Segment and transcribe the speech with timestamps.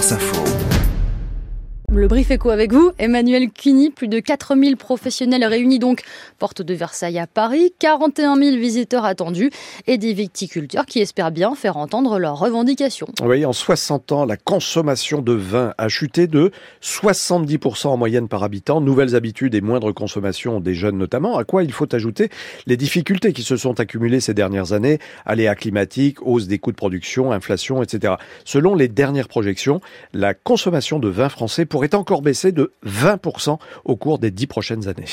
[0.00, 0.89] France Info.
[1.92, 6.02] Le brief éco avec vous, Emmanuel Cuny, plus de 4000 professionnels réunis donc
[6.38, 9.50] porte de Versailles à Paris, 41 000 visiteurs attendus
[9.88, 13.08] et des viticulteurs qui espèrent bien faire entendre leurs revendications.
[13.24, 18.44] Oui, en 60 ans, la consommation de vin a chuté de 70% en moyenne par
[18.44, 18.80] habitant.
[18.80, 21.38] Nouvelles habitudes et moindre consommation des jeunes notamment.
[21.38, 22.28] À quoi il faut ajouter
[22.66, 26.76] les difficultés qui se sont accumulées ces dernières années, aléas climatiques, hausse des coûts de
[26.76, 28.14] production, inflation, etc.
[28.44, 29.80] Selon les dernières projections,
[30.12, 34.46] la consommation de vin français pour pourrait encore baisser de 20% au cours des dix
[34.46, 35.06] prochaines années.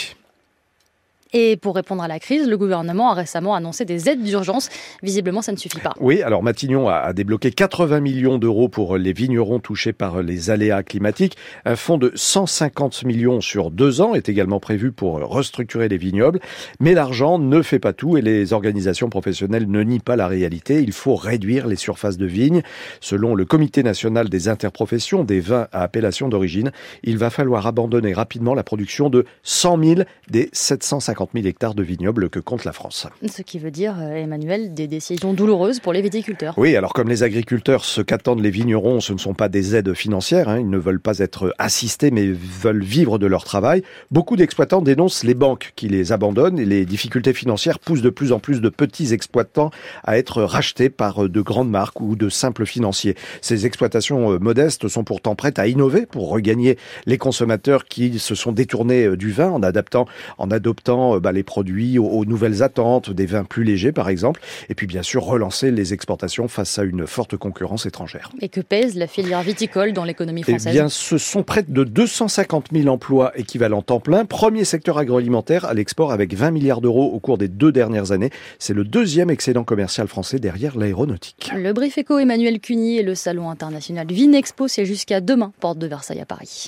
[1.33, 4.69] Et pour répondre à la crise, le gouvernement a récemment annoncé des aides d'urgence.
[5.03, 5.93] Visiblement, ça ne suffit pas.
[5.99, 10.83] Oui, alors Matignon a débloqué 80 millions d'euros pour les vignerons touchés par les aléas
[10.83, 11.37] climatiques.
[11.65, 16.39] Un fonds de 150 millions sur deux ans est également prévu pour restructurer les vignobles.
[16.79, 20.81] Mais l'argent ne fait pas tout et les organisations professionnelles ne nient pas la réalité.
[20.81, 22.61] Il faut réduire les surfaces de vignes.
[23.01, 26.71] Selon le Comité national des interprofessions des vins à appellation d'origine,
[27.03, 31.73] il va falloir abandonner rapidement la production de 100 000 des 750 50 000 hectares
[31.73, 33.07] de vignobles que compte la France.
[33.27, 36.53] Ce qui veut dire, euh, Emmanuel, des décisions douloureuses pour les viticulteurs.
[36.57, 39.95] Oui, alors comme les agriculteurs, ce qu'attendent les vignerons, ce ne sont pas des aides
[39.95, 40.59] financières, hein.
[40.59, 43.81] ils ne veulent pas être assistés, mais veulent vivre de leur travail.
[44.11, 48.31] Beaucoup d'exploitants dénoncent les banques qui les abandonnent et les difficultés financières poussent de plus
[48.31, 49.71] en plus de petits exploitants
[50.03, 53.15] à être rachetés par euh, de grandes marques ou de simples financiers.
[53.41, 58.35] Ces exploitations euh, modestes sont pourtant prêtes à innover pour regagner les consommateurs qui se
[58.35, 60.05] sont détournés du vin en adaptant,
[60.37, 64.41] en adoptant euh, bah, les produits aux, nouvelles attentes, des vins plus légers par exemple,
[64.69, 68.31] et puis bien sûr relancer les exportations face à une forte concurrence étrangère.
[68.41, 70.67] Et que pèse la filière viticole dans l'économie française?
[70.69, 74.25] Eh bien, ce sont près de 250 000 emplois équivalents temps plein.
[74.25, 78.29] Premier secteur agroalimentaire à l'export avec 20 milliards d'euros au cours des deux dernières années.
[78.59, 81.51] C'est le deuxième excédent commercial français derrière l'aéronautique.
[81.55, 85.87] Le brief éco Emmanuel Cuny et le salon international Vinexpo, c'est jusqu'à demain, porte de
[85.87, 86.55] Versailles à Paris.